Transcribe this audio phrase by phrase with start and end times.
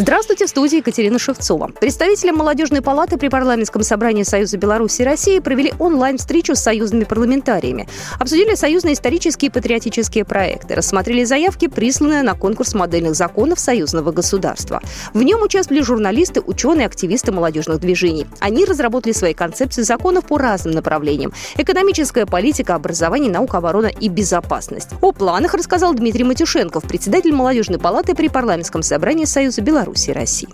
[0.00, 1.72] Здравствуйте, в студии Екатерина Шевцова.
[1.80, 7.88] Представители Молодежной палаты при парламентском собрании Союза Беларуси и России провели онлайн-встречу с союзными парламентариями.
[8.20, 14.80] Обсудили союзные исторические и патриотические проекты, рассмотрели заявки, присланные на конкурс модельных законов союзного государства.
[15.14, 18.28] В нем участвовали журналисты, ученые, активисты молодежных движений.
[18.38, 21.32] Они разработали свои концепции законов по разным направлениям.
[21.56, 24.90] Экономическая политика, образование, наука, оборона и безопасность.
[25.00, 30.12] О планах рассказал Дмитрий Матюшенков, председатель Молодежной палаты при парламентском собрании Союза Беларуси Беларуси и
[30.12, 30.48] России.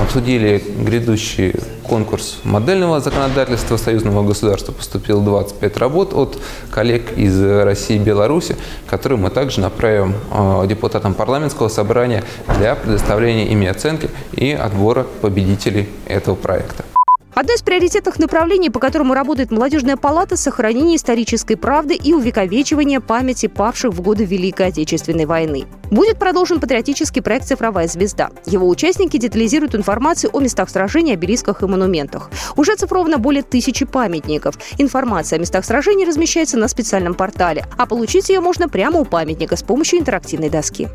[0.00, 4.72] Обсудили грядущий конкурс модельного законодательства союзного государства.
[4.72, 6.38] Поступило 25 работ от
[6.70, 8.56] коллег из России и Беларуси,
[8.86, 12.22] которые мы также направим э, депутатам парламентского собрания
[12.58, 16.84] для предоставления ими оценки и отбора победителей этого проекта.
[17.34, 23.48] Одно из приоритетных направлений, по которому работает молодежная палата– сохранение исторической правды и увековечивание памяти
[23.48, 25.64] павших в годы Великой Отечественной войны.
[25.90, 28.30] Будет продолжен патриотический проект «Цифровая звезда».
[28.46, 32.30] Его участники детализируют информацию о местах сражений, обелисках и монументах.
[32.56, 34.56] Уже оцифровано более тысячи памятников.
[34.78, 39.56] Информация о местах сражений размещается на специальном портале, а получить ее можно прямо у памятника
[39.56, 40.88] с помощью интерактивной доски.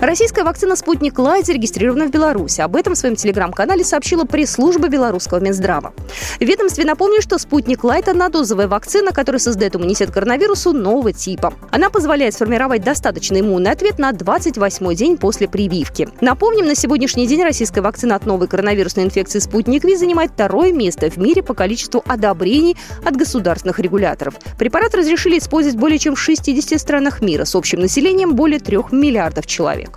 [0.00, 2.60] Российская вакцина «Спутник Лайт» зарегистрирована в Беларуси.
[2.60, 5.94] Об этом в своем телеграм-канале сообщила пресс-служба белорусского Минздрава.
[6.38, 11.54] В ведомстве напомнили, что «Спутник Лайт»– однодозовая вакцина, которая создает иммунитет к коронавирусу нового типа.
[11.70, 16.08] Она позволяет сформировать достаточно иммунный ответ на 28-й день после прививки.
[16.20, 21.08] Напомним, на сегодняшний день российская вакцина от новой коронавирусной инфекции «Спутник V» занимает второе место
[21.08, 24.34] в мире по количеству одобрений от государственных регуляторов.
[24.58, 29.46] Препарат разрешили использовать более чем в 60 странах мира с общим населением более 3 миллиардов
[29.46, 29.93] человек.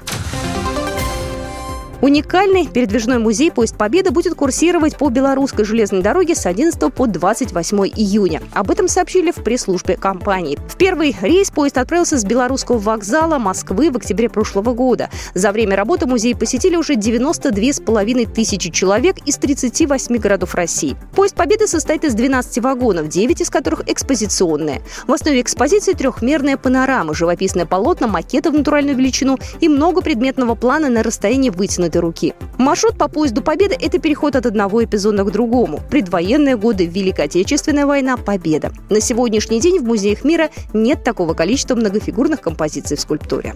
[1.99, 7.77] Уникальный передвижной музей «Поезд Победы» будет курсировать по белорусской железной дороге с 11 по 28
[7.87, 8.39] июня.
[8.53, 10.59] Об этом сообщили в пресс-службе компании.
[10.69, 15.09] В первый рейс поезд отправился с белорусского вокзала Москвы в октябре прошлого года.
[15.33, 20.95] За время работы музей посетили уже 92,5 тысячи человек из 38 городов России.
[21.15, 24.83] «Поезд Победы» состоит из 12 вагонов, 9 из которых экспозиционные.
[25.07, 30.89] В основе экспозиции трехмерная панорама, живописное полотно, макеты в натуральную величину и много предметного плана
[30.89, 32.33] на расстоянии вытянутой вытянутой руки.
[32.57, 35.79] Маршрут по поезду Победы– это переход от одного эпизода к другому.
[35.89, 38.71] Предвоенные годы, Великая Отечественная война, Победа.
[38.89, 43.55] На сегодняшний день в музеях мира нет такого количества многофигурных композиций в скульптуре.